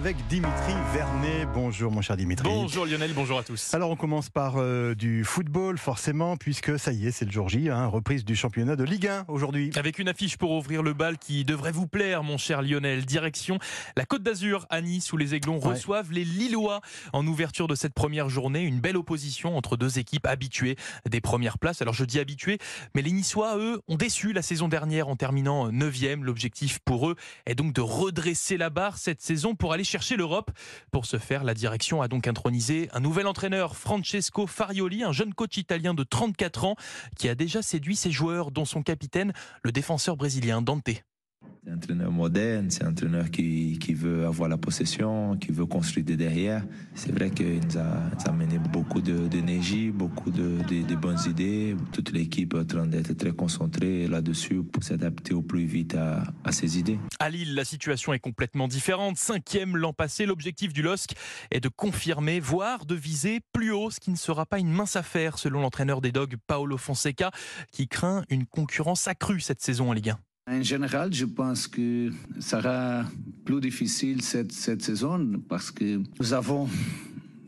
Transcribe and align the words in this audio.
avec 0.00 0.16
Dimitri 0.28 0.72
Vernet. 0.94 1.46
Bonjour 1.52 1.92
mon 1.92 2.00
cher 2.00 2.16
Dimitri. 2.16 2.48
Bonjour 2.48 2.86
Lionel, 2.86 3.12
bonjour 3.12 3.38
à 3.38 3.42
tous. 3.42 3.74
Alors 3.74 3.90
on 3.90 3.96
commence 3.96 4.30
par 4.30 4.54
euh, 4.56 4.94
du 4.94 5.24
football 5.24 5.76
forcément 5.76 6.38
puisque 6.38 6.78
ça 6.78 6.90
y 6.90 7.06
est 7.06 7.10
c'est 7.10 7.26
le 7.26 7.30
jour 7.30 7.50
J, 7.50 7.68
hein, 7.68 7.84
reprise 7.84 8.24
du 8.24 8.34
championnat 8.34 8.76
de 8.76 8.84
Ligue 8.84 9.08
1 9.08 9.26
aujourd'hui. 9.28 9.70
Avec 9.76 9.98
une 9.98 10.08
affiche 10.08 10.38
pour 10.38 10.52
ouvrir 10.52 10.82
le 10.82 10.94
bal 10.94 11.18
qui 11.18 11.44
devrait 11.44 11.70
vous 11.72 11.86
plaire 11.86 12.22
mon 12.22 12.38
cher 12.38 12.62
Lionel. 12.62 13.04
Direction 13.04 13.58
la 13.94 14.06
Côte 14.06 14.22
d'Azur 14.22 14.64
à 14.70 14.80
Nice 14.80 15.12
où 15.12 15.18
les 15.18 15.34
Aiglons 15.34 15.58
Ouais. 15.58 15.74
reçoivent 15.74 16.12
les 16.12 16.24
Lillois 16.24 16.80
en 17.12 17.26
ouverture 17.26 17.68
de 17.68 17.74
cette 17.74 17.92
première 17.92 18.30
journée. 18.30 18.62
Une 18.62 18.80
belle 18.80 18.96
opposition 18.96 19.54
entre 19.54 19.76
deux 19.76 19.98
équipes 19.98 20.26
habituées 20.26 20.76
des 21.10 21.20
premières 21.20 21.58
places. 21.58 21.82
Alors 21.82 21.92
je 21.92 22.06
dis 22.06 22.18
habituées, 22.20 22.56
mais 22.94 23.02
les 23.02 23.12
Niçois 23.12 23.58
eux 23.58 23.82
ont 23.86 23.96
déçu 23.96 24.32
la 24.32 24.40
saison 24.40 24.68
dernière 24.68 25.08
en 25.08 25.16
terminant 25.16 25.70
9e. 25.70 26.22
L'objectif 26.22 26.78
pour 26.86 27.10
eux 27.10 27.16
est 27.44 27.54
donc 27.54 27.74
de 27.74 27.82
redresser 27.82 28.56
la 28.56 28.70
barre 28.70 28.96
cette 28.96 29.20
saison 29.20 29.54
pour 29.54 29.74
aller 29.74 29.84
chercher 29.90 30.16
l'Europe. 30.16 30.52
Pour 30.92 31.04
ce 31.04 31.18
faire, 31.18 31.42
la 31.42 31.52
direction 31.52 32.00
a 32.00 32.08
donc 32.08 32.28
intronisé 32.28 32.88
un 32.92 33.00
nouvel 33.00 33.26
entraîneur, 33.26 33.76
Francesco 33.76 34.46
Farioli, 34.46 35.02
un 35.02 35.12
jeune 35.12 35.34
coach 35.34 35.56
italien 35.56 35.94
de 35.94 36.04
34 36.04 36.64
ans 36.64 36.76
qui 37.16 37.28
a 37.28 37.34
déjà 37.34 37.60
séduit 37.60 37.96
ses 37.96 38.12
joueurs, 38.12 38.52
dont 38.52 38.64
son 38.64 38.82
capitaine, 38.82 39.32
le 39.62 39.72
défenseur 39.72 40.16
brésilien 40.16 40.62
Dante. 40.62 41.02
C'est 41.70 41.74
un 41.74 41.76
entraîneur 41.76 42.10
moderne, 42.10 42.70
c'est 42.70 42.82
un 42.82 42.90
entraîneur 42.90 43.30
qui, 43.30 43.94
veut 43.94 44.26
avoir 44.26 44.48
la 44.48 44.56
possession, 44.56 45.36
qui 45.36 45.52
veut 45.52 45.66
construire 45.66 46.04
de 46.04 46.14
derrière. 46.14 46.64
C'est 46.94 47.12
vrai 47.12 47.30
qu'il 47.30 47.60
nous 47.60 47.78
a, 47.78 48.28
amené 48.28 48.58
beaucoup 48.58 49.00
d'énergie, 49.00 49.92
beaucoup 49.92 50.32
de, 50.32 50.94
bonnes 50.96 51.18
idées. 51.28 51.76
Toute 51.92 52.10
l'équipe 52.10 52.54
est 52.54 52.58
en 52.58 52.64
train 52.64 52.86
d'être 52.86 53.12
très 53.12 53.30
concentrée 53.30 54.08
là-dessus 54.08 54.62
pour 54.64 54.82
s'adapter 54.82 55.32
au 55.32 55.42
plus 55.42 55.64
vite 55.64 55.94
à, 55.94 56.24
à 56.42 56.50
ces 56.50 56.78
idées. 56.78 56.98
À 57.20 57.30
Lille, 57.30 57.54
la 57.54 57.64
situation 57.64 58.12
est 58.14 58.18
complètement 58.18 58.66
différente. 58.66 59.16
Cinquième 59.16 59.76
l'an 59.76 59.92
passé, 59.92 60.26
l'objectif 60.26 60.72
du 60.72 60.82
LOSC 60.82 61.12
est 61.52 61.60
de 61.60 61.68
confirmer, 61.68 62.40
voire 62.40 62.84
de 62.84 62.96
viser 62.96 63.40
plus 63.52 63.70
haut, 63.70 63.90
ce 63.90 64.00
qui 64.00 64.10
ne 64.10 64.16
sera 64.16 64.44
pas 64.44 64.58
une 64.58 64.72
mince 64.72 64.96
affaire, 64.96 65.38
selon 65.38 65.60
l'entraîneur 65.60 66.00
des 66.00 66.10
Dogs, 66.10 66.34
Paolo 66.48 66.76
Fonseca, 66.76 67.30
qui 67.70 67.86
craint 67.86 68.24
une 68.28 68.46
concurrence 68.46 69.06
accrue 69.06 69.40
cette 69.40 69.62
saison 69.62 69.90
en 69.90 69.92
Ligue 69.92 70.10
1. 70.10 70.18
En 70.50 70.62
général, 70.64 71.12
je 71.14 71.26
pense 71.26 71.68
que 71.68 72.10
ça 72.40 72.60
sera 72.60 73.04
plus 73.44 73.60
difficile 73.60 74.20
cette, 74.20 74.50
cette 74.50 74.82
saison 74.82 75.40
parce 75.48 75.70
que 75.70 76.00
nous 76.18 76.32
avons 76.32 76.68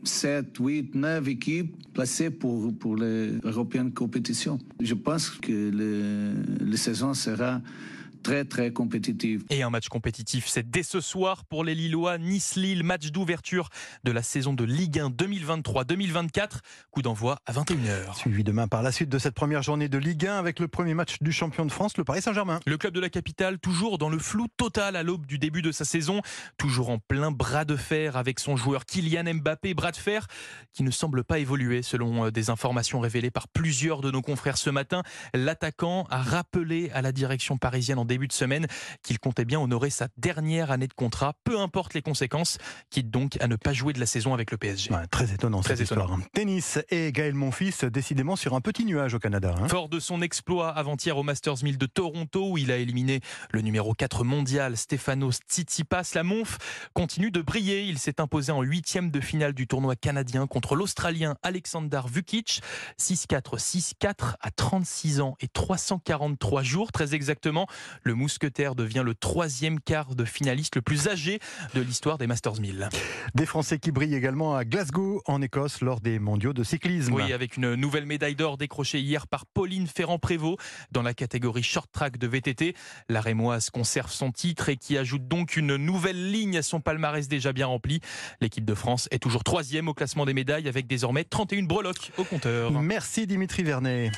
7, 0.05 0.55
8, 0.57 0.95
9 0.95 1.27
équipes 1.27 1.75
placées 1.93 2.29
pour, 2.29 2.73
pour 2.77 2.95
les 2.95 3.33
européennes 3.43 3.91
compétitions. 3.91 4.57
Je 4.79 4.93
pense 4.93 5.29
que 5.31 6.33
la 6.61 6.77
saison 6.77 7.13
sera 7.13 7.61
très, 8.23 8.45
très 8.45 8.71
compétitive. 8.71 9.43
Et 9.49 9.61
un 9.61 9.69
match 9.69 9.89
compétitif, 9.89 10.47
c'est 10.47 10.67
dès 10.67 10.81
ce 10.81 11.01
soir 11.01 11.45
pour 11.45 11.63
les 11.63 11.75
Lillois. 11.75 12.17
Nice-Lille, 12.17 12.83
match 12.83 13.11
d'ouverture 13.11 13.69
de 14.03 14.11
la 14.11 14.23
saison 14.23 14.53
de 14.53 14.63
Ligue 14.63 14.99
1 14.99 15.09
2023-2024. 15.09 16.59
Coup 16.89 17.01
d'envoi 17.01 17.39
à 17.45 17.53
21h. 17.53 18.15
Suivi 18.15 18.43
demain 18.43 18.67
par 18.67 18.81
la 18.81 18.91
suite 18.91 19.09
de 19.09 19.19
cette 19.19 19.35
première 19.35 19.61
journée 19.61 19.89
de 19.89 19.97
Ligue 19.97 20.25
1 20.25 20.39
avec 20.39 20.59
le 20.59 20.67
premier 20.67 20.93
match 20.93 21.17
du 21.21 21.31
champion 21.31 21.65
de 21.65 21.71
France, 21.71 21.97
le 21.97 22.03
Paris 22.03 22.21
Saint-Germain. 22.21 22.59
Le 22.65 22.77
club 22.77 22.93
de 22.93 22.99
la 22.99 23.09
capitale, 23.09 23.59
toujours 23.59 23.97
dans 23.97 24.09
le 24.09 24.17
flou 24.17 24.47
total 24.57 24.95
à 24.95 25.03
l'aube 25.03 25.25
du 25.25 25.37
début 25.37 25.61
de 25.61 25.71
sa 25.71 25.85
saison, 25.85 26.21
toujours 26.57 26.89
en 26.89 26.99
plein 26.99 27.31
bras 27.31 27.65
de 27.65 27.75
fer 27.75 28.15
avec 28.15 28.39
son 28.39 28.55
joueur 28.55 28.85
Kylian 28.85 29.33
Mbappé, 29.35 29.73
bras 29.73 29.91
de 29.91 29.97
fer 29.97 30.27
qui 30.71 30.83
ne 30.83 30.91
semble 30.91 31.23
pas 31.23 31.39
évoluer 31.39 31.81
selon 31.81 32.25
euh, 32.25 32.31
des 32.31 32.49
informations 32.49 32.99
révélées 32.99 33.31
par 33.31 33.47
plusieurs 33.49 34.01
de 34.01 34.09
nos 34.09 34.21
confrères 34.21 34.57
ce 34.57 34.69
matin. 34.69 35.03
L'attaquant 35.33 36.07
a 36.09 36.21
rappelé 36.21 36.89
à 36.93 37.01
la 37.01 37.11
direction 37.11 37.57
parisienne 37.57 37.99
en 37.99 38.05
début 38.13 38.27
de 38.27 38.33
semaine 38.33 38.67
qu'il 39.01 39.19
comptait 39.19 39.45
bien 39.45 39.59
honorer 39.59 39.89
sa 39.89 40.07
dernière 40.17 40.69
année 40.71 40.87
de 40.87 40.93
contrat, 40.93 41.33
peu 41.43 41.59
importe 41.59 41.93
les 41.95 42.01
conséquences, 42.01 42.57
quitte 42.89 43.09
donc 43.09 43.37
à 43.41 43.47
ne 43.47 43.55
pas 43.55 43.73
jouer 43.73 43.93
de 43.93 43.99
la 43.99 44.05
saison 44.05 44.33
avec 44.33 44.51
le 44.51 44.57
PSG. 44.57 44.91
Ouais, 44.93 45.07
très 45.07 45.33
étonnant 45.33 45.61
Très 45.61 45.75
cette 45.75 45.87
étonnant. 45.87 46.03
histoire. 46.05 46.19
Tennis 46.33 46.79
et 46.89 47.11
Gaël 47.11 47.33
Monfils 47.33 47.85
décidément 47.91 48.35
sur 48.35 48.53
un 48.53 48.61
petit 48.61 48.85
nuage 48.85 49.13
au 49.15 49.19
Canada. 49.19 49.55
hein. 49.59 49.67
Fort 49.67 49.89
de 49.89 49.99
son 49.99 50.21
exploit 50.21 50.69
avant-hier 50.69 51.17
au 51.17 51.23
Masters 51.23 51.63
1000 51.63 51.77
de 51.77 51.85
Toronto, 51.87 52.51
où 52.51 52.57
il 52.57 52.71
a 52.71 52.77
éliminé 52.77 53.21
le 53.51 53.61
numéro 53.61 53.93
4 53.93 54.23
mondial 54.23 54.77
Stefanos 54.77 55.39
Tsitsipas, 55.49 56.11
la 56.13 56.23
Monf 56.23 56.57
continue 56.93 57.31
de 57.31 57.41
briller. 57.41 57.83
Il 57.85 57.97
s'est 57.97 58.21
imposé 58.21 58.51
en 58.51 58.61
huitième 58.61 59.09
de 59.11 59.19
finale 59.19 59.53
du 59.53 59.65
tournoi 59.67 59.95
canadien 59.95 60.45
contre 60.47 60.75
l'Australien 60.75 61.35
Alexander 61.41 62.01
Vukic. 62.07 62.61
6-4, 62.99 63.57
6-4 63.57 64.35
à 64.41 64.51
36 64.51 65.21
ans 65.21 65.35
et 65.41 65.47
343 65.47 66.63
jours, 66.63 66.91
très 66.91 67.15
exactement. 67.15 67.67
Le 68.03 68.15
mousquetaire 68.15 68.75
devient 68.75 69.03
le 69.05 69.15
troisième 69.15 69.79
quart 69.79 70.15
de 70.15 70.25
finaliste 70.25 70.75
le 70.75 70.81
plus 70.81 71.07
âgé 71.07 71.39
de 71.73 71.81
l'histoire 71.81 72.17
des 72.17 72.27
Masters 72.27 72.59
1000. 72.59 72.89
Des 73.33 73.45
Français 73.45 73.79
qui 73.79 73.91
brillent 73.91 74.15
également 74.15 74.55
à 74.55 74.65
Glasgow 74.65 75.21
en 75.25 75.41
Écosse 75.41 75.81
lors 75.81 76.01
des 76.01 76.19
mondiaux 76.19 76.53
de 76.53 76.63
cyclisme. 76.63 77.13
Oui, 77.13 77.31
avec 77.31 77.57
une 77.57 77.75
nouvelle 77.75 78.05
médaille 78.05 78.35
d'or 78.35 78.57
décrochée 78.57 78.99
hier 78.99 79.27
par 79.27 79.45
Pauline 79.45 79.87
Ferrand-Prévot 79.87 80.57
dans 80.91 81.01
la 81.01 81.13
catégorie 81.13 81.63
short 81.63 81.89
track 81.91 82.17
de 82.17 82.27
VTT. 82.27 82.75
La 83.07 83.21
Rémoise 83.21 83.69
conserve 83.69 84.11
son 84.11 84.31
titre 84.31 84.69
et 84.69 84.75
qui 84.75 84.97
ajoute 84.97 85.27
donc 85.27 85.55
une 85.55 85.77
nouvelle 85.77 86.31
ligne 86.31 86.57
à 86.57 86.61
son 86.61 86.81
palmarès 86.81 87.27
déjà 87.27 87.53
bien 87.53 87.67
rempli. 87.67 88.01
L'équipe 88.41 88.65
de 88.65 88.75
France 88.75 89.07
est 89.11 89.19
toujours 89.19 89.43
troisième 89.43 89.87
au 89.87 89.93
classement 89.93 90.25
des 90.25 90.33
médailles 90.33 90.67
avec 90.67 90.87
désormais 90.87 91.23
31 91.23 91.63
breloques 91.63 92.11
au 92.17 92.23
compteur. 92.23 92.71
Merci 92.81 93.27
Dimitri 93.27 93.63
Vernet. 93.63 94.11